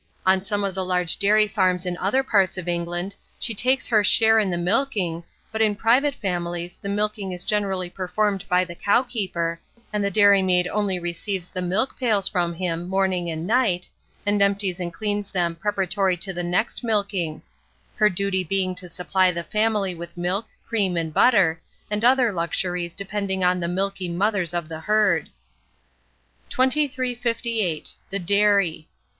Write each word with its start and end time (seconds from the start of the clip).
On 0.25 0.43
some 0.43 0.63
of 0.63 0.73
the 0.73 0.83
large 0.83 1.19
dairy 1.19 1.47
farms 1.47 1.85
in 1.85 1.95
other 1.97 2.23
parts 2.23 2.57
of 2.57 2.67
England, 2.67 3.15
she 3.37 3.53
takes 3.53 3.87
her 3.87 4.03
share 4.03 4.39
in 4.39 4.49
the 4.49 4.57
milking, 4.57 5.23
but 5.51 5.61
in 5.61 5.75
private 5.75 6.15
families 6.15 6.79
the 6.81 6.89
milking 6.89 7.31
is 7.33 7.43
generally 7.43 7.87
performed 7.87 8.43
by 8.49 8.65
the 8.65 8.73
cowkeeper, 8.73 9.59
and 9.93 10.03
the 10.03 10.09
dairy 10.09 10.41
maid 10.41 10.65
only 10.65 10.97
receives 10.97 11.49
the 11.49 11.59
milkpails 11.61 12.27
from 12.27 12.55
him 12.55 12.89
morning 12.89 13.29
and 13.29 13.45
night, 13.45 13.87
and 14.25 14.41
empties 14.41 14.79
and 14.79 14.91
cleans 14.91 15.29
them 15.29 15.53
preparatory 15.53 16.17
to 16.17 16.33
the 16.33 16.41
next 16.41 16.83
milking; 16.83 17.43
her 17.95 18.09
duty 18.09 18.43
being 18.43 18.73
to 18.73 18.89
supply 18.89 19.29
the 19.31 19.43
family 19.43 19.93
with 19.93 20.17
milk, 20.17 20.47
cream, 20.67 20.97
and 20.97 21.13
butter, 21.13 21.61
and 21.91 22.03
other 22.03 22.31
luxuries 22.31 22.95
depending 22.95 23.43
on 23.43 23.59
the 23.59 23.67
"milky 23.67 24.09
mothers" 24.09 24.51
of 24.51 24.67
the 24.67 24.79
herd. 24.79 25.29
2358. 26.49 27.93
_The 28.11 28.25
Dairy. 28.25 28.87